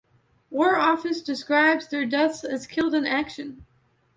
[0.49, 3.67] The War Office describes their deaths as Killed in Action.